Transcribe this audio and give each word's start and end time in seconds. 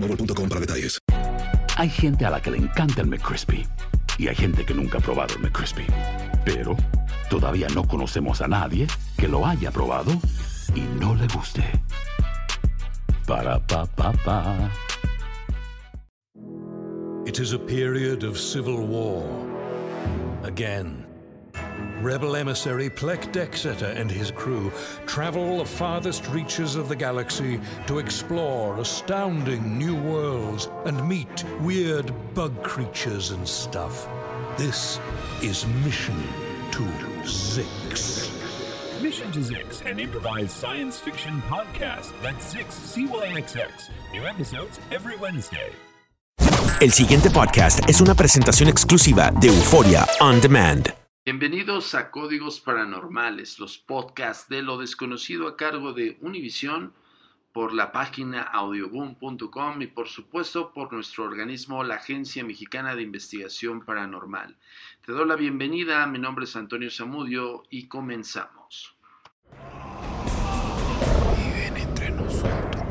boostmobile.com 0.00 0.48
para 0.48 0.60
detalles. 0.60 0.98
Hay 1.76 1.88
gente 1.88 2.24
a 2.24 2.30
la 2.30 2.40
que 2.40 2.50
le 2.50 2.58
encanta 2.58 3.02
el 3.02 3.06
McCrispy 3.08 3.66
y 4.18 4.28
hay 4.28 4.34
gente 4.34 4.64
que 4.64 4.74
nunca 4.74 4.98
ha 4.98 5.00
probado 5.00 5.34
el 5.34 5.42
McCrispy. 5.42 5.86
Pero 6.44 6.76
todavía 7.30 7.68
no 7.74 7.86
conocemos 7.86 8.40
a 8.42 8.48
nadie 8.48 8.86
que 9.16 9.28
lo 9.28 9.46
haya 9.46 9.70
probado 9.70 10.12
y 10.74 10.80
no 11.00 11.14
le 11.14 11.26
guste. 11.28 11.62
Para 13.26 13.64
pa 13.66 13.86
pa 13.86 14.12
pa. 14.24 14.70
It 17.26 17.38
is 17.38 17.52
a 17.52 17.58
period 17.58 18.24
of 18.24 18.38
civil 18.38 18.86
war. 18.86 19.22
Again. 20.44 21.07
Rebel 22.00 22.36
emissary 22.36 22.88
Plek 22.88 23.32
Dexeter 23.32 23.86
and 23.96 24.08
his 24.08 24.30
crew 24.30 24.70
travel 25.06 25.58
the 25.58 25.64
farthest 25.64 26.28
reaches 26.28 26.76
of 26.76 26.88
the 26.88 26.94
galaxy 26.94 27.60
to 27.88 27.98
explore 27.98 28.78
astounding 28.78 29.76
new 29.76 29.96
worlds 29.96 30.68
and 30.84 31.08
meet 31.08 31.44
weird 31.60 32.12
bug 32.34 32.62
creatures 32.62 33.32
and 33.32 33.46
stuff. 33.46 34.08
This 34.56 35.00
is 35.42 35.66
Mission 35.84 36.22
to 36.70 36.84
Zix. 37.24 38.30
Mission 39.02 39.32
to 39.32 39.40
Zix, 39.40 39.84
an 39.84 39.98
improvised 39.98 40.50
science 40.50 41.00
fiction 41.00 41.42
podcast. 41.48 42.12
That's 42.22 42.54
Zix, 42.54 42.70
C-Y-X-X. 42.70 43.90
New 44.12 44.24
episodes 44.24 44.78
every 44.92 45.16
Wednesday. 45.16 45.72
El 46.80 46.92
siguiente 46.92 47.28
podcast 47.30 47.80
es 47.88 48.00
una 48.00 48.14
presentación 48.14 48.68
exclusiva 48.68 49.32
de 49.40 49.48
Euforia 49.48 50.06
On 50.20 50.40
Demand. 50.40 51.07
Bienvenidos 51.30 51.94
a 51.94 52.10
Códigos 52.10 52.58
Paranormales, 52.58 53.58
los 53.58 53.76
podcasts 53.76 54.48
de 54.48 54.62
lo 54.62 54.78
desconocido 54.78 55.46
a 55.46 55.58
cargo 55.58 55.92
de 55.92 56.16
Univision 56.22 56.94
por 57.52 57.74
la 57.74 57.92
página 57.92 58.40
audioboom.com 58.40 59.82
y 59.82 59.88
por 59.88 60.08
supuesto 60.08 60.72
por 60.72 60.90
nuestro 60.90 61.24
organismo, 61.24 61.84
la 61.84 61.96
Agencia 61.96 62.42
Mexicana 62.44 62.94
de 62.94 63.02
Investigación 63.02 63.84
Paranormal. 63.84 64.56
Te 65.04 65.12
doy 65.12 65.28
la 65.28 65.36
bienvenida, 65.36 66.06
mi 66.06 66.18
nombre 66.18 66.46
es 66.46 66.56
Antonio 66.56 66.90
Zamudio 66.90 67.64
y 67.68 67.88
comenzamos. 67.88 68.96
Viven 71.36 71.76
entre 71.76 72.10
nosotros. 72.10 72.82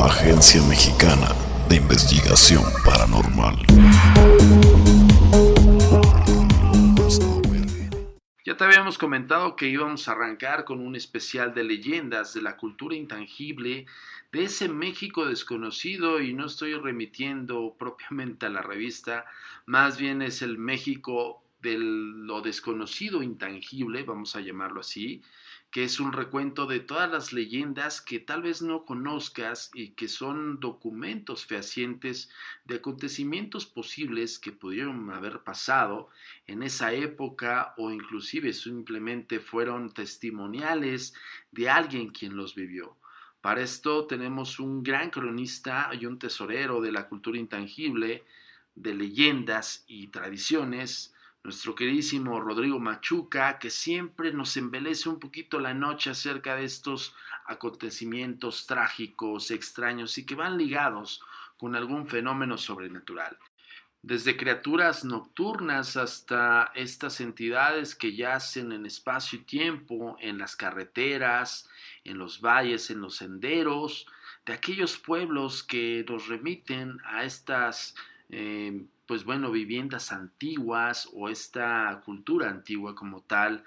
Agencia 0.00 0.60
Mexicana 0.64 1.43
Investigación 1.74 2.62
Paranormal. 2.84 3.56
Ya 8.44 8.56
te 8.56 8.64
habíamos 8.64 8.96
comentado 8.96 9.56
que 9.56 9.66
íbamos 9.66 10.06
a 10.06 10.12
arrancar 10.12 10.64
con 10.64 10.78
un 10.78 10.94
especial 10.94 11.52
de 11.52 11.64
leyendas 11.64 12.32
de 12.32 12.42
la 12.42 12.56
cultura 12.56 12.94
intangible 12.94 13.86
de 14.30 14.44
ese 14.44 14.68
México 14.68 15.26
desconocido 15.26 16.20
y 16.20 16.32
no 16.32 16.46
estoy 16.46 16.74
remitiendo 16.74 17.74
propiamente 17.76 18.46
a 18.46 18.50
la 18.50 18.62
revista, 18.62 19.24
más 19.66 19.98
bien 19.98 20.22
es 20.22 20.42
el 20.42 20.58
México 20.58 21.42
de 21.60 21.76
lo 21.78 22.40
desconocido 22.40 23.20
intangible, 23.22 24.04
vamos 24.04 24.36
a 24.36 24.40
llamarlo 24.40 24.80
así, 24.80 25.22
que 25.74 25.82
es 25.82 25.98
un 25.98 26.12
recuento 26.12 26.66
de 26.66 26.78
todas 26.78 27.10
las 27.10 27.32
leyendas 27.32 28.00
que 28.00 28.20
tal 28.20 28.42
vez 28.42 28.62
no 28.62 28.84
conozcas 28.84 29.72
y 29.74 29.88
que 29.88 30.06
son 30.06 30.60
documentos 30.60 31.46
fehacientes 31.46 32.30
de 32.64 32.76
acontecimientos 32.76 33.66
posibles 33.66 34.38
que 34.38 34.52
pudieron 34.52 35.10
haber 35.10 35.40
pasado 35.40 36.10
en 36.46 36.62
esa 36.62 36.92
época 36.92 37.74
o 37.76 37.90
inclusive 37.90 38.52
simplemente 38.52 39.40
fueron 39.40 39.92
testimoniales 39.92 41.12
de 41.50 41.68
alguien 41.68 42.10
quien 42.10 42.36
los 42.36 42.54
vivió. 42.54 42.96
Para 43.40 43.60
esto 43.60 44.06
tenemos 44.06 44.60
un 44.60 44.84
gran 44.84 45.10
cronista 45.10 45.90
y 46.00 46.06
un 46.06 46.20
tesorero 46.20 46.80
de 46.82 46.92
la 46.92 47.08
cultura 47.08 47.36
intangible, 47.36 48.22
de 48.76 48.94
leyendas 48.94 49.82
y 49.88 50.06
tradiciones, 50.06 51.13
nuestro 51.44 51.74
queridísimo 51.74 52.40
Rodrigo 52.40 52.80
Machuca, 52.80 53.58
que 53.58 53.68
siempre 53.68 54.32
nos 54.32 54.56
embelece 54.56 55.10
un 55.10 55.20
poquito 55.20 55.60
la 55.60 55.74
noche 55.74 56.08
acerca 56.10 56.56
de 56.56 56.64
estos 56.64 57.14
acontecimientos 57.44 58.66
trágicos, 58.66 59.50
extraños 59.50 60.16
y 60.16 60.24
que 60.24 60.34
van 60.34 60.56
ligados 60.56 61.22
con 61.58 61.76
algún 61.76 62.06
fenómeno 62.06 62.56
sobrenatural. 62.56 63.38
Desde 64.00 64.38
criaturas 64.38 65.04
nocturnas 65.04 65.98
hasta 65.98 66.72
estas 66.74 67.20
entidades 67.20 67.94
que 67.94 68.16
yacen 68.16 68.72
en 68.72 68.86
espacio 68.86 69.38
y 69.38 69.42
tiempo, 69.42 70.16
en 70.20 70.38
las 70.38 70.56
carreteras, 70.56 71.68
en 72.04 72.18
los 72.18 72.40
valles, 72.40 72.90
en 72.90 73.00
los 73.00 73.16
senderos, 73.16 74.06
de 74.46 74.54
aquellos 74.54 74.98
pueblos 74.98 75.62
que 75.62 76.04
nos 76.08 76.26
remiten 76.28 76.98
a 77.04 77.24
estas 77.24 77.94
eh, 78.30 78.84
pues 79.06 79.24
bueno, 79.24 79.50
viviendas 79.50 80.12
antiguas 80.12 81.08
o 81.12 81.28
esta 81.28 82.00
cultura 82.04 82.50
antigua 82.50 82.94
como 82.94 83.22
tal 83.22 83.64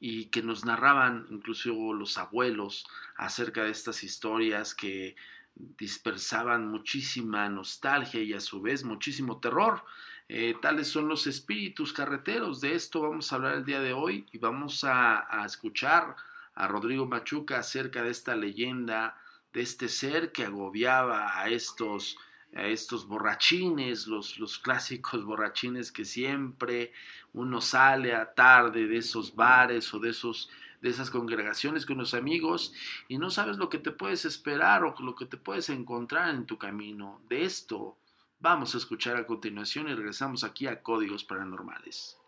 y 0.00 0.26
que 0.26 0.42
nos 0.42 0.64
narraban 0.64 1.26
incluso 1.30 1.92
los 1.92 2.18
abuelos 2.18 2.86
acerca 3.16 3.64
de 3.64 3.70
estas 3.70 4.04
historias 4.04 4.74
que 4.74 5.16
dispersaban 5.54 6.68
muchísima 6.68 7.48
nostalgia 7.48 8.22
y 8.22 8.32
a 8.32 8.40
su 8.40 8.60
vez 8.60 8.84
muchísimo 8.84 9.38
terror. 9.38 9.84
Eh, 10.28 10.56
tales 10.60 10.88
son 10.88 11.08
los 11.08 11.26
espíritus 11.26 11.92
carreteros. 11.92 12.60
De 12.60 12.74
esto 12.74 13.00
vamos 13.02 13.32
a 13.32 13.36
hablar 13.36 13.54
el 13.54 13.64
día 13.64 13.80
de 13.80 13.92
hoy 13.92 14.26
y 14.32 14.38
vamos 14.38 14.84
a, 14.84 15.26
escuchar 15.46 16.16
a 16.54 16.68
Rodrigo 16.68 17.06
Machuca 17.06 17.58
acerca 17.58 18.02
de 18.02 18.10
esta 18.10 18.36
leyenda, 18.36 19.18
de 19.52 19.62
este 19.62 19.88
ser 19.88 20.32
que 20.32 20.44
agobiaba 20.44 21.38
a 21.38 21.48
estos 21.48 22.16
estos 22.54 23.06
borrachines, 23.06 24.06
los, 24.06 24.38
los 24.38 24.58
clásicos 24.58 25.24
borrachines 25.24 25.90
que 25.90 26.04
siempre 26.04 26.92
uno 27.32 27.60
sale 27.60 28.14
a 28.14 28.32
tarde 28.32 28.86
de 28.86 28.98
esos 28.98 29.34
bares 29.34 29.92
o 29.92 29.98
de, 29.98 30.10
esos, 30.10 30.48
de 30.80 30.90
esas 30.90 31.10
congregaciones 31.10 31.84
con 31.84 31.98
los 31.98 32.14
amigos 32.14 32.72
y 33.08 33.18
no 33.18 33.30
sabes 33.30 33.56
lo 33.56 33.68
que 33.68 33.78
te 33.78 33.90
puedes 33.90 34.24
esperar 34.24 34.84
o 34.84 34.94
lo 35.00 35.16
que 35.16 35.26
te 35.26 35.36
puedes 35.36 35.68
encontrar 35.68 36.32
en 36.32 36.46
tu 36.46 36.56
camino. 36.56 37.20
De 37.28 37.44
esto 37.44 37.96
vamos 38.38 38.74
a 38.74 38.78
escuchar 38.78 39.16
a 39.16 39.26
continuación 39.26 39.88
y 39.88 39.94
regresamos 39.94 40.44
aquí 40.44 40.68
a 40.68 40.80
Códigos 40.80 41.24
Paranormales. 41.24 42.18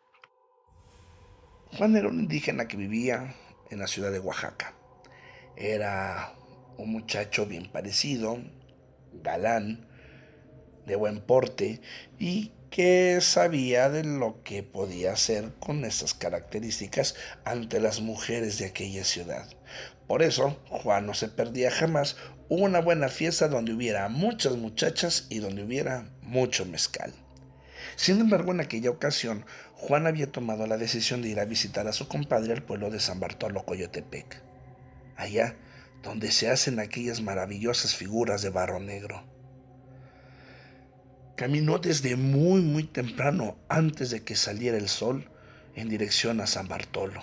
Juan 1.72 1.94
era 1.96 2.08
un 2.08 2.18
indígena 2.18 2.66
que 2.66 2.76
vivía 2.76 3.34
en 3.70 3.78
la 3.78 3.86
ciudad 3.86 4.10
de 4.10 4.18
Oaxaca. 4.18 4.74
Era 5.56 6.32
un 6.78 6.90
muchacho 6.90 7.46
bien 7.46 7.70
parecido, 7.70 8.38
galán, 9.12 9.88
de 10.86 10.96
buen 10.96 11.20
porte 11.20 11.80
y 12.18 12.52
que 12.70 13.18
sabía 13.20 13.88
de 13.88 14.04
lo 14.04 14.42
que 14.42 14.62
podía 14.62 15.12
hacer 15.12 15.52
con 15.60 15.84
esas 15.84 16.14
características 16.14 17.14
ante 17.44 17.80
las 17.80 18.00
mujeres 18.00 18.58
de 18.58 18.66
aquella 18.66 19.04
ciudad. 19.04 19.48
Por 20.06 20.22
eso, 20.22 20.60
Juan 20.68 21.06
no 21.06 21.14
se 21.14 21.28
perdía 21.28 21.70
jamás 21.70 22.16
una 22.48 22.80
buena 22.80 23.08
fiesta 23.08 23.48
donde 23.48 23.72
hubiera 23.72 24.08
muchas 24.08 24.56
muchachas 24.56 25.26
y 25.30 25.38
donde 25.38 25.64
hubiera 25.64 26.10
mucho 26.22 26.64
mezcal. 26.64 27.12
Sin 27.96 28.20
embargo, 28.20 28.52
en 28.52 28.60
aquella 28.60 28.90
ocasión, 28.90 29.46
Juan 29.74 30.06
había 30.06 30.30
tomado 30.30 30.66
la 30.66 30.76
decisión 30.76 31.22
de 31.22 31.30
ir 31.30 31.40
a 31.40 31.44
visitar 31.44 31.88
a 31.88 31.92
su 31.92 32.08
compadre 32.08 32.52
al 32.52 32.62
pueblo 32.62 32.90
de 32.90 33.00
San 33.00 33.20
Bartolo 33.20 33.64
Coyotepec, 33.64 34.42
allá 35.16 35.56
donde 36.02 36.30
se 36.30 36.50
hacen 36.50 36.78
aquellas 36.78 37.20
maravillosas 37.20 37.94
figuras 37.94 38.42
de 38.42 38.50
barro 38.50 38.80
negro. 38.80 39.24
Caminó 41.36 41.78
desde 41.78 42.16
muy 42.16 42.62
muy 42.62 42.84
temprano, 42.84 43.58
antes 43.68 44.08
de 44.08 44.24
que 44.24 44.36
saliera 44.36 44.78
el 44.78 44.88
sol, 44.88 45.28
en 45.74 45.90
dirección 45.90 46.40
a 46.40 46.46
San 46.46 46.66
Bartolo. 46.66 47.22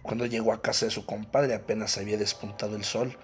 Cuando 0.00 0.24
llegó 0.24 0.54
a 0.54 0.62
casa 0.62 0.86
de 0.86 0.90
su 0.90 1.04
compadre 1.04 1.52
apenas 1.52 1.98
había 1.98 2.16
despuntado 2.16 2.74
el 2.74 2.84
sol, 2.84 3.18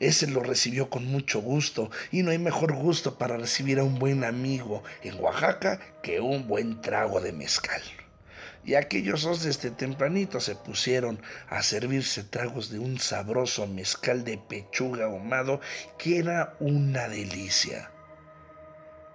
ese 0.00 0.26
lo 0.26 0.42
recibió 0.42 0.90
con 0.90 1.06
mucho 1.06 1.40
gusto 1.40 1.90
y 2.12 2.22
no 2.22 2.30
hay 2.30 2.38
mejor 2.38 2.74
gusto 2.74 3.16
para 3.16 3.38
recibir 3.38 3.78
a 3.78 3.84
un 3.84 3.98
buen 3.98 4.22
amigo 4.22 4.82
en 5.02 5.18
Oaxaca 5.18 5.80
que 6.02 6.20
un 6.20 6.46
buen 6.46 6.82
trago 6.82 7.22
de 7.22 7.32
mezcal. 7.32 7.80
Y 8.66 8.74
aquellos 8.74 9.22
dos 9.22 9.44
desde 9.44 9.70
tempranito 9.70 10.40
se 10.40 10.56
pusieron 10.56 11.22
a 11.48 11.62
servirse 11.62 12.22
tragos 12.22 12.68
de 12.68 12.80
un 12.80 12.98
sabroso 12.98 13.66
mezcal 13.66 14.24
de 14.24 14.36
pechuga 14.36 15.06
ahumado 15.06 15.60
que 15.96 16.18
era 16.18 16.54
una 16.60 17.08
delicia. 17.08 17.93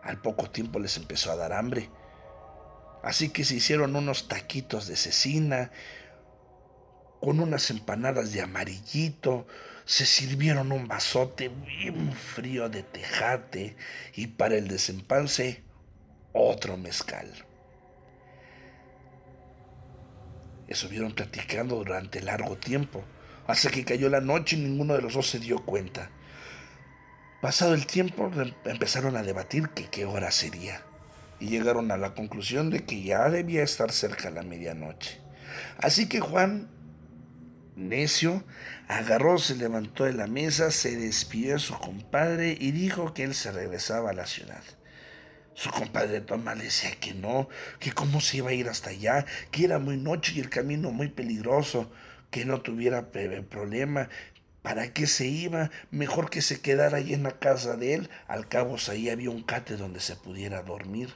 Al 0.04 0.22
poco 0.22 0.50
tiempo 0.50 0.80
les 0.80 0.98
empezó 0.98 1.31
a 1.31 1.36
dar 1.36 1.54
hambre, 1.54 1.90
así 3.04 3.30
que 3.30 3.44
se 3.44 3.56
hicieron 3.56 3.96
unos 3.96 4.28
taquitos 4.28 4.88
de 4.88 4.96
cecina 4.96 5.72
con 7.19 7.40
unas 7.40 7.69
empanadas 7.69 8.31
de 8.31 8.42
amarillito, 8.42 9.46
se 9.86 10.06
sirvieron 10.06 10.72
un 10.72 10.88
vasote 10.88 11.50
bien 11.50 12.13
frío 12.13 12.69
de 12.69 12.84
tejate 12.84 13.75
y 14.16 14.28
para 14.28 14.56
el 14.56 14.68
desempance 14.68 15.63
otro 16.31 16.78
mezcal. 16.78 17.28
Estuvieron 20.68 21.13
platicando 21.13 21.78
durante 21.78 22.22
largo 22.22 22.56
tiempo, 22.57 23.04
hasta 23.48 23.72
que 23.72 23.84
cayó 23.84 24.07
la 24.10 24.22
noche 24.22 24.56
y 24.56 24.60
ninguno 24.60 24.94
de 24.94 25.02
los 25.02 25.13
dos 25.13 25.28
se 25.28 25.40
dio 25.40 25.66
cuenta. 25.66 26.12
Pasado 27.42 27.74
el 27.74 27.86
tiempo 27.86 28.30
empezaron 28.66 29.16
a 29.16 29.24
debatir 29.24 29.70
que 29.70 29.86
qué 29.86 30.06
hora 30.06 30.30
sería 30.30 30.82
y 31.40 31.48
llegaron 31.48 31.90
a 31.92 31.98
la 31.98 32.14
conclusión 32.14 32.70
de 32.70 32.84
que 32.84 33.02
ya 33.02 33.30
debía 33.30 33.64
estar 33.64 33.94
cerca 33.94 34.30
la 34.30 34.44
medianoche. 34.44 35.22
Así 35.78 36.10
que 36.10 36.20
Juan 36.20 36.68
necio, 37.80 38.44
agarró, 38.88 39.38
se 39.38 39.56
levantó 39.56 40.04
de 40.04 40.14
la 40.14 40.28
mesa, 40.28 40.70
se 40.70 40.98
despidió 40.98 41.54
de 41.54 41.60
su 41.60 41.78
compadre 41.78 42.58
y 42.60 42.72
dijo 42.72 43.14
que 43.14 43.24
él 43.24 43.34
se 43.34 43.52
regresaba 43.52 44.10
a 44.10 44.14
la 44.14 44.28
ciudad. 44.28 44.64
Su 45.54 45.72
compadre 45.72 46.22
Tomás 46.22 46.60
decía 46.60 46.92
que 47.00 47.14
no, 47.14 47.50
que 47.80 47.92
cómo 47.92 48.22
se 48.22 48.38
iba 48.38 48.50
a 48.50 48.54
ir 48.54 48.70
hasta 48.70 48.92
allá, 48.92 49.26
que 49.52 49.66
era 49.66 49.80
muy 49.80 49.98
noche 49.98 50.34
y 50.36 50.40
el 50.40 50.50
camino 50.50 50.92
muy 50.92 51.08
peligroso, 51.08 51.92
que 52.32 52.46
no 52.46 52.62
tuviera 52.62 53.12
problema. 53.12 54.10
¿Para 54.62 54.94
qué 54.94 55.08
se 55.08 55.26
iba? 55.26 55.72
Mejor 55.90 56.30
que 56.30 56.42
se 56.42 56.62
quedara 56.62 56.98
ahí 56.98 57.14
en 57.14 57.24
la 57.24 57.40
casa 57.40 57.78
de 57.78 57.94
él. 57.94 58.10
Al 58.28 58.48
cabo 58.48 58.76
ahí 58.90 59.10
había 59.10 59.30
un 59.30 59.44
cate 59.44 59.78
donde 59.78 60.00
se 60.00 60.16
pudiera 60.16 60.64
dormir. 60.64 61.16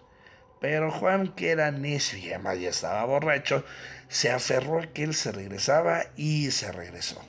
Pero 0.61 0.91
Juan, 0.91 1.35
que 1.35 1.51
era 1.51 1.71
necio 1.71 2.17
y 2.17 2.29
además 2.29 2.59
ya 2.59 2.69
estaba 2.69 3.03
borracho, 3.03 3.65
se 4.07 4.31
aferró 4.31 4.79
a 4.79 4.87
que 4.93 5.03
él 5.03 5.13
se 5.13 5.33
regresaba 5.33 6.05
y 6.15 6.51
se 6.51 6.71
regresó. 6.71 7.21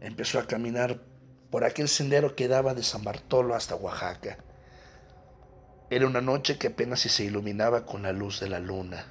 Empezó 0.00 0.40
a 0.40 0.48
caminar 0.48 1.00
por 1.50 1.62
aquel 1.62 1.88
sendero 1.88 2.34
que 2.34 2.48
daba 2.48 2.74
de 2.74 2.82
San 2.82 3.04
Bartolo 3.04 3.54
hasta 3.54 3.76
Oaxaca. 3.76 4.38
Era 5.88 6.08
una 6.08 6.20
noche 6.20 6.58
que 6.58 6.66
apenas 6.66 7.00
se 7.00 7.24
iluminaba 7.24 7.86
con 7.86 8.02
la 8.02 8.12
luz 8.12 8.40
de 8.40 8.48
la 8.48 8.58
luna. 8.58 9.06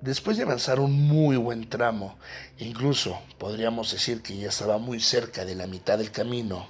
Después 0.00 0.36
de 0.36 0.42
avanzar 0.42 0.78
un 0.78 0.92
muy 0.92 1.36
buen 1.36 1.68
tramo, 1.68 2.18
incluso 2.58 3.18
podríamos 3.38 3.90
decir 3.90 4.22
que 4.22 4.36
ya 4.36 4.50
estaba 4.50 4.78
muy 4.78 5.00
cerca 5.00 5.44
de 5.44 5.54
la 5.54 5.66
mitad 5.66 5.96
del 5.98 6.10
camino, 6.10 6.68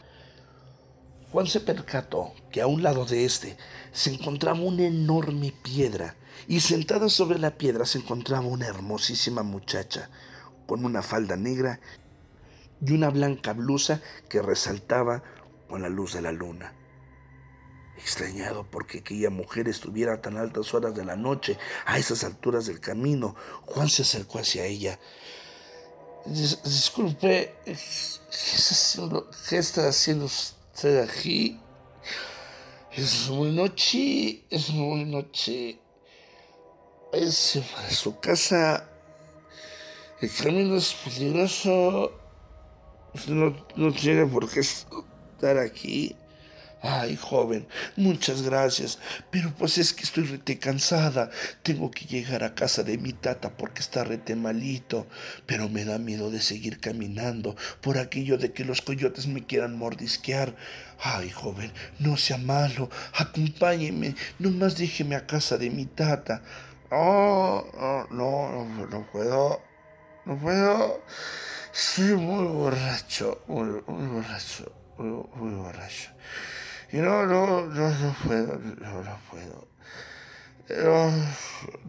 Juan 1.32 1.48
se 1.48 1.60
percató 1.60 2.32
que 2.52 2.62
a 2.62 2.68
un 2.68 2.82
lado 2.82 3.04
de 3.04 3.24
éste 3.24 3.56
se 3.92 4.14
encontraba 4.14 4.60
una 4.60 4.84
enorme 4.84 5.52
piedra 5.62 6.14
y 6.46 6.60
sentada 6.60 7.08
sobre 7.08 7.38
la 7.38 7.58
piedra 7.58 7.84
se 7.84 7.98
encontraba 7.98 8.46
una 8.46 8.68
hermosísima 8.68 9.42
muchacha 9.42 10.08
con 10.66 10.84
una 10.84 11.02
falda 11.02 11.36
negra 11.36 11.80
y 12.80 12.92
una 12.92 13.10
blanca 13.10 13.52
blusa 13.52 14.00
que 14.28 14.40
resaltaba 14.40 15.22
con 15.68 15.82
la 15.82 15.88
luz 15.88 16.14
de 16.14 16.22
la 16.22 16.32
luna. 16.32 16.72
Extrañado 17.98 18.66
porque 18.70 18.98
aquella 18.98 19.30
mujer 19.30 19.68
estuviera 19.68 20.14
a 20.14 20.20
tan 20.20 20.36
altas 20.36 20.74
horas 20.74 20.94
de 20.94 21.04
la 21.04 21.16
noche, 21.16 21.58
a 21.86 21.98
esas 21.98 22.24
alturas 22.24 22.66
del 22.66 22.80
camino, 22.80 23.34
Juan 23.64 23.88
se 23.88 24.02
acercó 24.02 24.38
hacia 24.38 24.64
ella. 24.64 24.98
Disculpe, 26.26 27.54
¿qué 27.64 27.72
está 29.58 29.88
haciendo, 29.88 30.28
qué 30.28 30.36
Estoy 30.76 30.98
aquí. 30.98 31.58
Es 32.92 33.30
muy 33.30 33.50
noche, 33.50 34.44
es 34.50 34.68
muy 34.68 35.06
noche. 35.06 35.80
Es 37.14 37.58
para 37.74 37.88
su 37.88 38.20
casa. 38.20 38.86
El 40.20 40.30
camino 40.30 40.76
es 40.76 40.92
peligroso. 40.92 42.12
Usted 43.14 43.32
no, 43.32 43.56
no 43.76 43.92
tiene 43.94 44.26
por 44.26 44.50
qué 44.50 44.60
estar 44.60 45.56
aquí. 45.56 46.14
Ay, 46.82 47.16
joven, 47.16 47.66
muchas 47.96 48.42
gracias, 48.42 48.98
pero 49.30 49.50
pues 49.56 49.78
es 49.78 49.94
que 49.94 50.04
estoy 50.04 50.24
rete 50.24 50.58
cansada. 50.58 51.30
Tengo 51.62 51.90
que 51.90 52.04
llegar 52.04 52.44
a 52.44 52.54
casa 52.54 52.82
de 52.82 52.98
mi 52.98 53.14
tata 53.14 53.56
porque 53.56 53.80
está 53.80 54.04
rete 54.04 54.36
malito, 54.36 55.06
pero 55.46 55.70
me 55.70 55.86
da 55.86 55.98
miedo 55.98 56.30
de 56.30 56.40
seguir 56.40 56.78
caminando 56.78 57.56
por 57.80 57.96
aquello 57.96 58.36
de 58.36 58.52
que 58.52 58.64
los 58.64 58.82
coyotes 58.82 59.26
me 59.26 59.46
quieran 59.46 59.76
mordisquear. 59.78 60.54
Ay, 61.00 61.30
joven, 61.30 61.72
no 61.98 62.16
sea 62.18 62.36
malo, 62.36 62.90
acompáñeme, 63.14 64.14
nomás 64.38 64.76
déjeme 64.76 65.16
a 65.16 65.26
casa 65.26 65.56
de 65.56 65.70
mi 65.70 65.86
tata. 65.86 66.42
Oh, 66.90 67.64
oh 67.72 68.06
no, 68.10 68.64
no, 68.64 68.86
no 68.86 69.10
puedo, 69.10 69.62
no 70.26 70.38
puedo. 70.38 71.02
Estoy 71.72 72.14
muy 72.14 72.46
borracho, 72.46 73.42
muy, 73.48 73.80
borracho, 73.80 74.72
muy 74.98 75.54
borracho. 75.54 76.10
Y 76.92 76.98
no, 76.98 77.26
no, 77.26 77.66
no, 77.66 77.90
no 77.90 78.16
puedo, 78.24 78.58
no, 78.58 79.02
no 79.02 79.18
puedo. 79.30 79.68
No, 80.68 81.12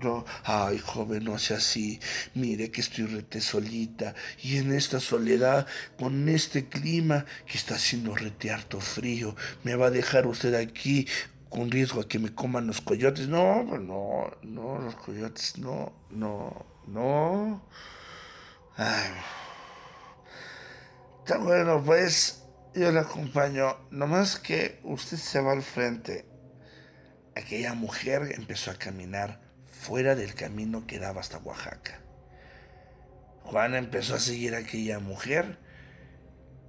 no, 0.01 0.25
ay, 0.43 0.77
joven, 0.77 1.23
no 1.23 1.39
sea 1.39 1.57
así. 1.57 1.99
Mire 2.35 2.69
que 2.69 2.81
estoy 2.81 3.05
rete 3.05 3.41
solita. 3.41 4.13
Y 4.43 4.57
en 4.57 4.71
esta 4.71 4.99
soledad, 4.99 5.65
con 5.97 6.29
este 6.29 6.67
clima 6.67 7.25
que 7.47 7.57
está 7.57 7.75
haciendo 7.75 8.15
rete 8.15 8.51
harto 8.51 8.79
frío, 8.79 9.35
me 9.63 9.75
va 9.75 9.87
a 9.87 9.91
dejar 9.91 10.27
usted 10.27 10.53
aquí 10.53 11.07
con 11.49 11.71
riesgo 11.71 12.01
a 12.01 12.07
que 12.07 12.19
me 12.19 12.33
coman 12.33 12.67
los 12.67 12.81
coyotes. 12.81 13.27
No, 13.27 13.63
no, 13.63 14.31
no, 14.43 14.79
los 14.79 14.95
coyotes, 14.95 15.57
no, 15.57 15.93
no, 16.11 16.65
no. 16.85 17.63
Ay. 18.75 19.11
Está 21.19 21.39
bueno, 21.39 21.83
pues 21.83 22.46
yo 22.77 22.91
le 22.91 22.99
acompaño, 22.99 23.75
nomás 23.89 24.37
que 24.37 24.79
usted 24.83 25.17
se 25.17 25.41
va 25.41 25.51
al 25.51 25.63
frente. 25.63 26.25
Aquella 27.35 27.73
mujer 27.73 28.33
empezó 28.35 28.69
a 28.69 28.75
caminar 28.75 29.41
fuera 29.65 30.15
del 30.15 30.35
camino 30.35 30.85
que 30.85 30.99
daba 30.99 31.21
hasta 31.21 31.39
Oaxaca. 31.39 32.01
Juan 33.43 33.73
empezó 33.73 34.15
a 34.15 34.19
seguir 34.19 34.53
a 34.53 34.59
aquella 34.59 34.99
mujer 34.99 35.57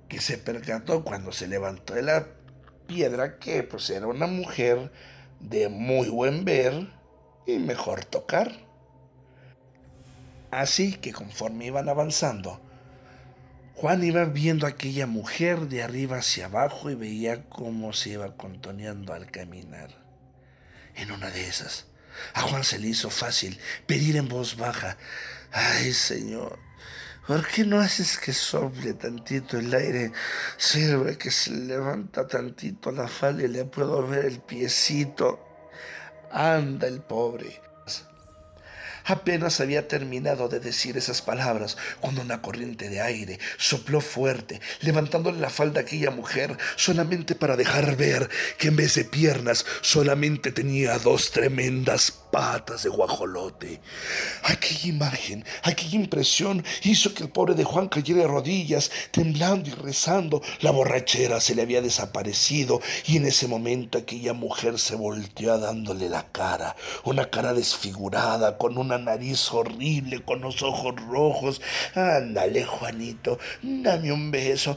que 0.09 0.21
se 0.21 0.38
percató 0.38 1.05
cuando 1.05 1.33
se 1.33 1.47
levantó 1.47 1.95
de 1.95 2.03
la 2.03 2.27
piedra 2.87 3.38
que 3.38 3.62
pues 3.62 3.91
era 3.91 4.07
una 4.07 4.27
mujer 4.27 4.91
de 5.41 5.69
muy 5.69 6.09
buen 6.09 6.45
ver 6.45 6.88
y 7.47 7.59
mejor 7.59 8.05
tocar. 8.07 8.53
Así 10.50 10.95
que 10.95 11.12
conforme 11.12 11.67
iban 11.67 11.91
avanzando, 11.91 12.62
Juan 13.80 14.02
iba 14.02 14.25
viendo 14.25 14.66
a 14.66 14.70
aquella 14.70 15.06
mujer 15.06 15.68
de 15.68 15.85
arriba 15.85 16.16
hacia 16.16 16.47
abajo 16.47 16.90
y 16.90 16.97
veía 16.97 17.49
cómo 17.49 17.92
se 17.92 18.11
iba 18.11 18.37
contoneando 18.37 19.12
al 19.12 19.30
caminar. 19.30 19.90
En 20.97 21.12
una 21.12 21.30
de 21.30 21.47
esas, 21.47 21.87
a 22.35 22.40
Juan 22.40 22.64
se 22.64 22.80
le 22.80 22.88
hizo 22.88 23.08
fácil 23.08 23.56
pedir 23.87 24.16
en 24.16 24.26
voz 24.28 24.56
baja, 24.56 24.99
ay 25.52 25.92
Señor, 25.92 26.58
¿Por 27.25 27.47
qué 27.47 27.64
no 27.64 27.78
haces 27.78 28.18
que 28.18 28.32
sople 28.32 28.94
tantito 28.94 29.56
el 29.56 29.73
aire? 29.73 30.11
Sirve 30.56 31.16
que 31.16 31.30
se 31.30 31.52
levanta 31.52 32.26
tantito 32.26 32.90
la 32.90 33.06
falda 33.06 33.44
y 33.44 33.49
le 33.49 33.64
puedo 33.64 34.04
ver 34.04 34.25
el 34.25 34.40
piecito. 34.40 35.38
Anda 36.32 36.88
el 36.88 37.00
pobre. 37.00 37.61
Apenas 39.09 39.61
había 39.61 39.88
terminado 39.88 40.49
de 40.49 40.61
decir 40.61 40.99
esas 40.99 41.23
palabras 41.23 41.79
cuando 41.99 42.21
una 42.21 42.43
corriente 42.43 42.91
de 42.91 43.00
aire 43.00 43.38
sopló 43.57 44.03
fuerte, 44.03 44.61
levantándole 44.83 45.41
la 45.41 45.49
falda 45.49 45.81
a 45.81 45.83
aquella 45.85 46.11
mujer 46.11 46.59
solamente 46.77 47.35
para 47.35 47.57
dejar 47.57 47.97
ver 47.97 48.29
que 48.59 48.69
en 48.69 48.77
vez 48.77 48.97
de 48.97 49.07
piernas 49.07 49.65
solamente 49.81 50.53
tenía 50.53 50.99
dos 50.99 51.31
tremendas 51.31 52.11
patas 52.31 52.83
de 52.83 52.91
guajolote. 52.91 53.81
Aquella 54.43 54.88
imagen, 54.88 55.45
aquella 55.62 55.97
impresión 55.97 56.62
hizo 56.83 57.15
que 57.15 57.23
el 57.23 57.31
pobre 57.31 57.55
de 57.55 57.65
Juan 57.65 57.88
cayera 57.88 58.21
de 58.21 58.27
rodillas, 58.27 58.91
temblando 59.11 59.71
y 59.71 59.73
rezando. 59.73 60.43
La 60.61 60.71
borrachera 60.71 61.41
se 61.41 61.55
le 61.55 61.62
había 61.62 61.81
desaparecido 61.81 62.83
y 63.07 63.17
en 63.17 63.25
ese 63.25 63.49
momento 63.49 63.97
aquella 63.97 64.35
mujer 64.35 64.79
se 64.79 64.97
volteó 64.97 65.59
dándole 65.59 66.11
la 66.11 66.31
cara, 66.31 66.77
una 67.05 67.31
cara 67.31 67.55
desfigurada, 67.55 68.59
con 68.59 68.77
una 68.77 68.98
nariz 68.99 69.52
horrible, 69.52 70.21
con 70.25 70.40
los 70.40 70.62
ojos 70.62 70.95
rojos. 71.09 71.61
Ándale, 71.95 72.64
Juanito, 72.64 73.38
dame 73.62 74.12
un 74.12 74.31
beso. 74.31 74.76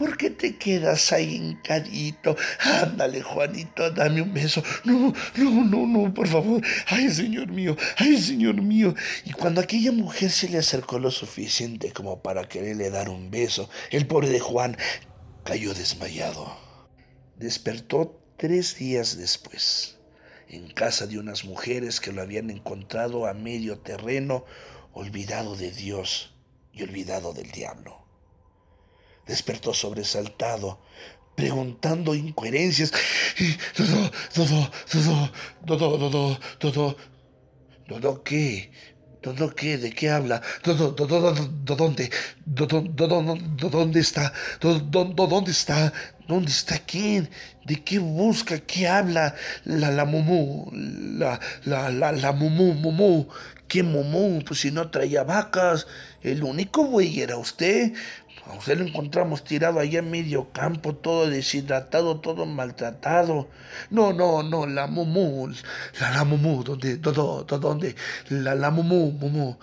¿Por 0.00 0.16
qué 0.16 0.30
te 0.30 0.56
quedas 0.56 1.12
ahí 1.12 1.34
hincadito? 1.34 2.34
Ándale, 2.60 3.20
Juanito, 3.20 3.90
dame 3.90 4.22
un 4.22 4.32
beso. 4.32 4.62
No, 4.84 5.12
no, 5.36 5.64
no, 5.64 5.86
no, 5.86 6.14
por 6.14 6.26
favor. 6.26 6.62
Ay, 6.86 7.10
Señor 7.10 7.48
mío, 7.48 7.76
ay, 7.98 8.16
Señor 8.16 8.62
mío. 8.62 8.94
Y 9.26 9.32
cuando 9.32 9.60
aquella 9.60 9.92
mujer 9.92 10.30
se 10.30 10.48
le 10.48 10.56
acercó 10.56 10.98
lo 10.98 11.10
suficiente 11.10 11.92
como 11.92 12.22
para 12.22 12.48
quererle 12.48 12.88
dar 12.88 13.10
un 13.10 13.30
beso, 13.30 13.68
el 13.90 14.06
pobre 14.06 14.30
de 14.30 14.40
Juan 14.40 14.78
cayó 15.44 15.74
desmayado. 15.74 16.56
Despertó 17.36 18.18
tres 18.38 18.76
días 18.76 19.18
después, 19.18 19.98
en 20.50 20.70
casa 20.70 21.06
de 21.06 21.18
unas 21.18 21.44
mujeres 21.44 22.00
que 22.00 22.12
lo 22.12 22.22
habían 22.22 22.50
encontrado 22.50 23.26
a 23.26 23.34
medio 23.34 23.78
terreno, 23.78 24.44
olvidado 24.92 25.56
de 25.56 25.70
Dios 25.70 26.34
y 26.72 26.82
olvidado 26.82 27.32
del 27.32 27.50
diablo 27.50 28.00
despertó 29.30 29.72
sobresaltado, 29.72 30.80
preguntando 31.36 32.14
incoherencias. 32.14 32.92
Todo, 33.76 34.10
todo, 34.34 34.70
todo, 34.90 35.30
todo, 35.66 36.10
todo, 36.10 36.38
todo, 36.58 36.96
todo, 37.88 38.22
¿qué? 38.22 38.72
¿Todo 39.22 39.54
qué? 39.54 39.78
¿De 39.78 39.92
qué 39.92 40.10
habla? 40.10 40.42
¿Todo, 40.62 40.94
todo, 40.94 41.34
dónde? 41.64 42.10
¿Dónde 42.46 44.00
está? 44.00 44.32
¿Dónde 44.60 45.50
está? 45.50 45.92
¿Dónde 46.30 46.52
está 46.52 46.78
quién? 46.78 47.28
¿De 47.64 47.82
qué 47.82 47.98
busca? 47.98 48.60
¿Qué 48.60 48.86
habla? 48.86 49.34
La, 49.64 49.90
la 49.90 50.04
mumu, 50.04 50.70
la, 50.72 51.40
la, 51.64 51.90
la, 51.90 52.12
la 52.12 52.30
mumu, 52.30 52.72
mumu. 52.74 53.26
¿Qué 53.66 53.82
mumu? 53.82 54.40
Pues 54.44 54.60
si 54.60 54.70
no 54.70 54.90
traía 54.90 55.24
vacas, 55.24 55.88
el 56.22 56.44
único 56.44 56.84
güey 56.84 57.20
era 57.20 57.36
usted. 57.36 57.94
A 58.46 58.54
usted 58.54 58.78
lo 58.78 58.86
encontramos 58.86 59.44
tirado 59.44 59.80
allá 59.80 59.98
en 59.98 60.10
medio 60.10 60.52
campo, 60.52 60.94
todo 60.94 61.28
deshidratado, 61.28 62.20
todo 62.20 62.46
maltratado. 62.46 63.48
No, 63.90 64.12
no, 64.12 64.42
no, 64.42 64.66
la 64.66 64.86
mumu, 64.86 65.48
la, 66.00 66.10
la 66.10 66.24
mumu, 66.24 66.64
¿dónde, 66.64 66.96
dónde, 66.96 67.58
dónde? 67.58 67.96
La, 68.28 68.54
la 68.54 68.70
mumu, 68.70 69.12
mumu. 69.12 69.56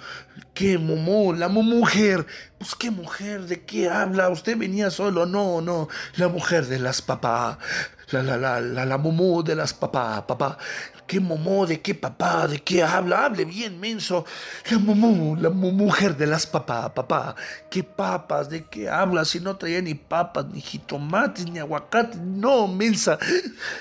¿Qué 0.53 0.77
mumu? 0.77 1.33
La 1.33 1.49
mujer. 1.49 2.25
Pues 2.57 2.75
qué 2.75 2.89
mujer, 2.89 3.41
¿de 3.41 3.63
qué 3.63 3.89
habla? 3.89 4.29
Usted 4.29 4.57
venía 4.57 4.89
solo, 4.89 5.25
no, 5.25 5.61
no. 5.61 5.87
La 6.15 6.29
mujer 6.29 6.56
de 6.65 6.79
las 6.79 7.01
papás. 7.01 7.57
La, 8.09 8.23
la, 8.23 8.37
la, 8.37 8.61
la, 8.61 8.85
la 8.85 8.97
mumu 8.97 9.43
de 9.43 9.53
las 9.53 9.73
papá, 9.73 10.25
papá. 10.25 10.57
¿Qué 11.07 11.19
momó? 11.21 11.65
¿De 11.65 11.81
qué 11.81 11.95
papá? 11.95 12.47
¿De 12.47 12.59
qué 12.59 12.83
habla? 12.83 13.25
Hable 13.25 13.45
bien, 13.45 13.79
menso. 13.79 14.25
La 14.69 14.77
momó, 14.77 15.35
la 15.35 15.49
mujer 15.49 16.17
de 16.17 16.27
las 16.27 16.45
papá, 16.45 16.93
papá. 16.93 17.35
¿Qué 17.69 17.83
papas? 17.83 18.49
¿De 18.49 18.65
qué 18.65 18.89
habla? 18.89 19.23
Si 19.23 19.39
no 19.39 19.55
traía 19.55 19.81
ni 19.81 19.93
papas, 19.93 20.45
ni 20.47 20.61
jitomates, 20.61 21.49
ni 21.49 21.59
aguacate. 21.59 22.17
No, 22.17 22.67
mensa. 22.67 23.17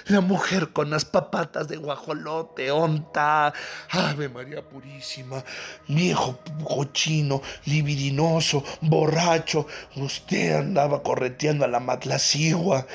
La 0.07 0.21
mujer 0.21 0.73
con 0.73 0.91
las 0.91 1.05
papatas 1.05 1.69
de 1.69 1.77
guajolote, 1.77 2.71
onta. 2.71 3.53
Ave 3.91 4.29
María 4.29 4.63
Purísima. 4.63 5.43
Viejo 5.89 6.39
cochino, 6.65 7.43
libidinoso, 7.65 8.65
borracho. 8.81 9.67
Usted 9.97 10.57
andaba 10.57 11.03
correteando 11.03 11.65
a 11.65 11.69
la 11.69 11.81
matlacigua. 11.81 12.87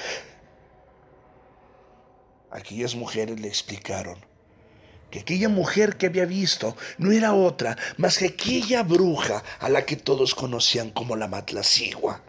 Aquellas 2.51 2.96
mujeres 2.96 3.39
le 3.39 3.48
explicaron 3.48 4.17
que 5.10 5.20
aquella 5.20 5.50
mujer 5.50 5.98
que 5.98 6.08
había 6.08 6.25
visto 6.25 6.75
no 6.98 7.12
era 7.12 7.34
otra 7.34 7.77
más 7.98 8.17
que 8.17 8.27
aquella 8.27 8.84
bruja 8.84 9.43
a 9.60 9.70
la 9.70 9.86
que 9.86 9.98
todos 9.98 10.36
conocían 10.36 10.89
como 10.89 11.15
la 11.15 11.27
matlacigua. 11.27 12.22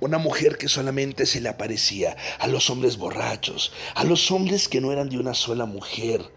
Una 0.00 0.18
mujer 0.18 0.58
que 0.58 0.68
solamente 0.68 1.26
se 1.26 1.40
le 1.40 1.48
aparecía 1.48 2.16
a 2.38 2.46
los 2.46 2.70
hombres 2.70 2.96
borrachos, 2.96 3.72
a 3.94 4.04
los 4.04 4.30
hombres 4.30 4.68
que 4.68 4.80
no 4.80 4.92
eran 4.92 5.08
de 5.08 5.18
una 5.18 5.34
sola 5.34 5.66
mujer, 5.66 6.30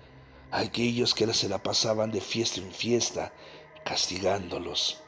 a 0.51 0.59
aquellos 0.59 1.13
que 1.13 1.31
se 1.33 1.49
la 1.49 1.61
pasaban 1.61 2.11
de 2.11 2.21
fiesta 2.21 2.61
en 2.61 2.71
fiesta, 2.71 3.33
castigándolos. 3.85 5.01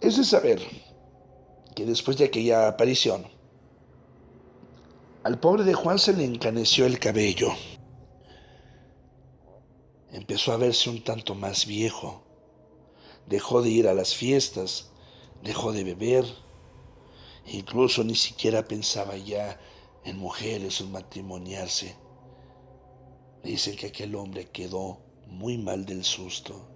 Es 0.00 0.16
de 0.16 0.24
saber 0.24 0.60
que 1.74 1.86
después 1.86 2.16
de 2.18 2.24
aquella 2.24 2.68
aparición, 2.68 3.26
al 5.24 5.38
pobre 5.38 5.62
de 5.62 5.74
Juan 5.74 5.98
se 5.98 6.12
le 6.12 6.24
encaneció 6.24 6.84
el 6.84 6.98
cabello. 6.98 7.52
Empezó 10.10 10.52
a 10.52 10.56
verse 10.56 10.90
un 10.90 11.04
tanto 11.04 11.34
más 11.34 11.66
viejo. 11.66 12.24
Dejó 13.28 13.62
de 13.62 13.70
ir 13.70 13.86
a 13.86 13.94
las 13.94 14.14
fiestas, 14.14 14.90
dejó 15.42 15.72
de 15.72 15.84
beber. 15.84 16.24
Incluso 17.46 18.02
ni 18.02 18.16
siquiera 18.16 18.64
pensaba 18.64 19.16
ya 19.16 19.60
en 20.04 20.18
mujeres 20.18 20.80
o 20.80 20.84
en 20.84 20.92
matrimoniarse. 20.92 21.96
Dicen 23.44 23.76
que 23.76 23.86
aquel 23.86 24.16
hombre 24.16 24.50
quedó 24.50 24.98
muy 25.28 25.56
mal 25.56 25.86
del 25.86 26.04
susto. 26.04 26.68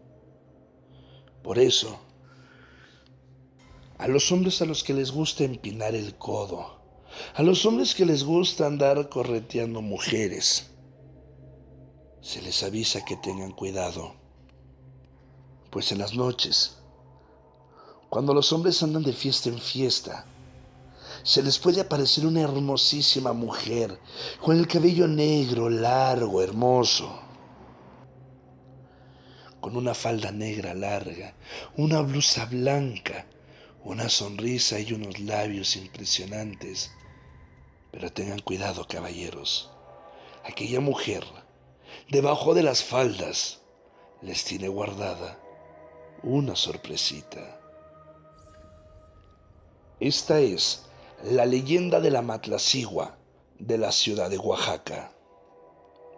Por 1.42 1.58
eso, 1.58 1.98
a 3.98 4.08
los 4.08 4.30
hombres 4.30 4.62
a 4.62 4.66
los 4.66 4.84
que 4.84 4.94
les 4.94 5.10
gusta 5.10 5.44
empinar 5.44 5.94
el 5.94 6.16
codo, 6.16 6.75
a 7.34 7.42
los 7.42 7.64
hombres 7.66 7.94
que 7.94 8.06
les 8.06 8.24
gusta 8.24 8.66
andar 8.66 9.08
correteando 9.08 9.82
mujeres, 9.82 10.70
se 12.20 12.42
les 12.42 12.62
avisa 12.62 13.04
que 13.04 13.16
tengan 13.16 13.52
cuidado, 13.52 14.14
pues 15.70 15.92
en 15.92 15.98
las 15.98 16.14
noches, 16.14 16.78
cuando 18.08 18.34
los 18.34 18.52
hombres 18.52 18.82
andan 18.82 19.02
de 19.02 19.12
fiesta 19.12 19.48
en 19.48 19.58
fiesta, 19.58 20.26
se 21.22 21.42
les 21.42 21.58
puede 21.58 21.80
aparecer 21.80 22.26
una 22.26 22.42
hermosísima 22.42 23.32
mujer 23.32 23.98
con 24.40 24.56
el 24.56 24.66
cabello 24.66 25.08
negro, 25.08 25.68
largo, 25.68 26.42
hermoso, 26.42 27.20
con 29.60 29.76
una 29.76 29.94
falda 29.94 30.30
negra 30.30 30.74
larga, 30.74 31.34
una 31.76 32.00
blusa 32.00 32.44
blanca, 32.46 33.26
una 33.84 34.08
sonrisa 34.08 34.78
y 34.80 34.92
unos 34.92 35.18
labios 35.20 35.76
impresionantes 35.76 36.90
pero 37.96 38.12
tengan 38.12 38.40
cuidado, 38.40 38.86
caballeros. 38.86 39.72
Aquella 40.44 40.80
mujer, 40.80 41.24
debajo 42.10 42.52
de 42.52 42.62
las 42.62 42.84
faldas, 42.84 43.62
les 44.20 44.44
tiene 44.44 44.68
guardada 44.68 45.38
una 46.22 46.56
sorpresita. 46.56 47.58
Esta 49.98 50.40
es 50.40 50.86
la 51.24 51.46
leyenda 51.46 52.00
de 52.00 52.10
la 52.10 52.20
Matlacigua 52.20 53.16
de 53.58 53.78
la 53.78 53.90
ciudad 53.92 54.28
de 54.28 54.36
Oaxaca. 54.36 55.10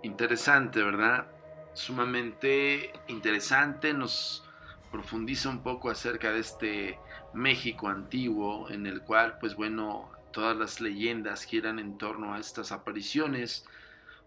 Interesante, 0.02 0.82
¿verdad? 0.82 1.28
Sumamente 1.74 2.92
interesante. 3.06 3.94
Nos 3.94 4.42
profundiza 4.90 5.48
un 5.48 5.62
poco 5.62 5.90
acerca 5.90 6.32
de 6.32 6.40
este 6.40 6.98
México 7.34 7.86
antiguo 7.86 8.68
en 8.68 8.88
el 8.88 9.02
cual, 9.02 9.38
pues 9.38 9.54
bueno, 9.54 10.17
todas 10.38 10.56
las 10.56 10.80
leyendas 10.80 11.42
giran 11.42 11.80
en 11.80 11.98
torno 11.98 12.32
a 12.32 12.38
estas 12.38 12.70
apariciones 12.70 13.66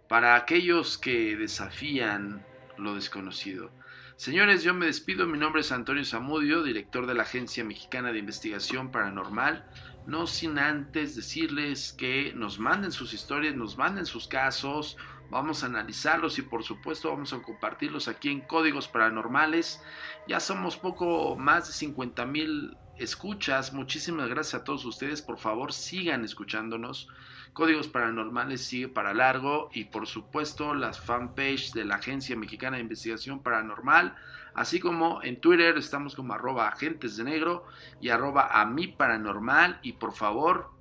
para 0.10 0.36
aquellos 0.36 0.98
que 0.98 1.38
desafían 1.38 2.46
lo 2.78 2.96
desconocido. 2.96 3.72
Señores, 4.18 4.62
yo 4.62 4.74
me 4.74 4.88
despido. 4.88 5.26
Mi 5.26 5.38
nombre 5.38 5.62
es 5.62 5.72
Antonio 5.72 6.04
Zamudio, 6.04 6.64
director 6.64 7.06
de 7.06 7.14
la 7.14 7.24
Agencia 7.24 7.64
Mexicana 7.64 8.12
de 8.12 8.20
Investigación 8.20 8.92
Paranormal. 8.92 9.66
No 10.06 10.28
sin 10.28 10.60
antes 10.60 11.16
decirles 11.16 11.94
que 11.94 12.34
nos 12.36 12.60
manden 12.60 12.92
sus 12.92 13.14
historias, 13.14 13.56
nos 13.56 13.78
manden 13.78 14.06
sus 14.06 14.28
casos 14.28 14.98
Vamos 15.32 15.64
a 15.64 15.68
analizarlos 15.68 16.38
y 16.40 16.42
por 16.42 16.62
supuesto 16.62 17.10
vamos 17.10 17.32
a 17.32 17.42
compartirlos 17.42 18.10
aquí 18.10 18.30
en 18.30 18.42
Códigos 18.42 18.90
Paranormales. 18.90 19.82
Ya 20.28 20.42
somos 20.42 20.76
poco 20.76 21.38
más 21.38 21.68
de 21.68 21.74
50 21.74 22.26
mil 22.26 22.76
escuchas. 23.04 23.74
Muchísimas 23.74 24.30
gracias 24.30 24.62
a 24.62 24.64
todos 24.64 24.86
ustedes. 24.86 25.22
Por 25.22 25.38
favor 25.38 25.74
sigan 25.74 26.24
escuchándonos. 26.24 27.08
Códigos 27.54 27.88
Paranormales 27.90 28.64
sigue 28.64 28.88
para 28.88 29.14
largo 29.14 29.70
y 29.74 29.86
por 29.86 30.08
supuesto 30.08 30.74
las 30.74 31.02
fanpage 31.02 31.74
de 31.74 31.84
la 31.84 31.96
Agencia 31.96 32.38
Mexicana 32.38 32.78
de 32.78 32.84
Investigación 32.84 33.44
Paranormal, 33.44 34.16
así 34.54 34.80
como 34.80 35.22
en 35.22 35.42
Twitter 35.42 35.78
estamos 35.78 36.16
como 36.16 36.34
arroba 36.34 36.70
agentes 36.70 37.18
de 37.18 37.26
negro 37.26 37.66
y 38.00 38.10
arroba 38.10 38.62
a 38.62 38.66
mi 38.66 38.88
paranormal 38.88 39.80
y 39.82 39.94
por 39.94 40.14
favor 40.14 40.72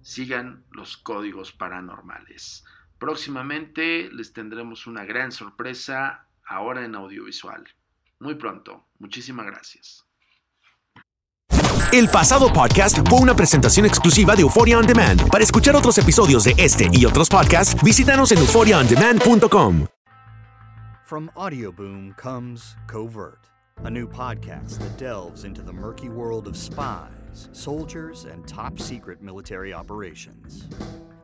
sigan 0.00 0.64
los 0.70 0.96
códigos 0.96 1.52
paranormales. 1.52 2.64
Próximamente 2.98 4.08
les 4.10 4.32
tendremos 4.32 4.86
una 4.86 5.04
gran 5.04 5.32
sorpresa 5.32 6.28
ahora 6.46 6.84
en 6.84 6.94
audiovisual. 6.94 7.64
Muy 8.20 8.36
pronto. 8.36 8.86
Muchísimas 8.98 9.44
gracias. 9.46 10.06
El 11.94 12.08
pasado 12.08 12.52
podcast 12.52 13.08
fue 13.08 13.20
una 13.20 13.36
presentación 13.36 13.86
exclusiva 13.86 14.34
de 14.34 14.42
Euphoria 14.42 14.80
On 14.80 14.84
Demand. 14.84 15.30
Para 15.30 15.44
escuchar 15.44 15.76
otros 15.76 15.96
episodios 15.96 16.42
de 16.42 16.52
este 16.58 16.90
y 16.92 17.04
otros 17.04 17.28
podcasts, 17.28 17.80
visítanos 17.84 18.32
en 18.32 18.38
euphoriaondemand.com. 18.38 19.86
From 21.04 21.30
Audioboom 21.36 22.16
comes 22.16 22.76
Covert, 22.88 23.46
a 23.84 23.90
new 23.90 24.08
podcast 24.08 24.80
that 24.80 24.98
delves 24.98 25.44
into 25.44 25.62
the 25.62 25.72
murky 25.72 26.08
world 26.08 26.48
of 26.48 26.56
spies, 26.56 27.48
soldiers, 27.52 28.24
and 28.24 28.44
top 28.44 28.80
secret 28.80 29.22
military 29.22 29.72
operations. 29.72 30.68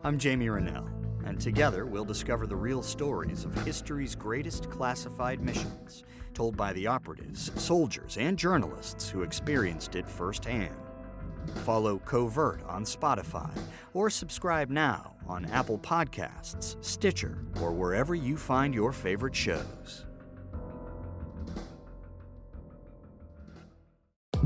I'm 0.05 0.21
Jamie 0.21 0.51
Rennell, 0.51 0.89
and 1.27 1.41
together 1.41 1.85
we'll 1.85 2.05
discover 2.05 2.47
the 2.47 2.55
real 2.55 2.85
stories 2.85 3.45
of 3.45 3.53
history's 3.65 4.15
greatest 4.15 4.71
classified 4.71 5.41
missions 5.41 6.05
told 6.35 6.57
by 6.57 6.73
the 6.73 6.87
operatives, 6.87 7.51
soldiers, 7.61 8.17
and 8.19 8.39
journalists 8.39 9.09
who 9.09 9.23
experienced 9.23 9.95
it 9.95 10.09
firsthand. 10.09 10.75
Follow 11.65 11.99
Covert 11.99 12.63
on 12.67 12.85
Spotify 12.85 13.51
or 13.95 14.11
subscribe 14.11 14.71
now 14.71 15.15
on 15.27 15.45
Apple 15.47 15.79
Podcasts, 15.79 16.77
Stitcher, 16.85 17.45
or 17.61 17.73
wherever 17.73 18.15
you 18.15 18.37
find 18.37 18.75
your 18.75 18.93
favorite 18.93 19.35
shows. 19.35 20.07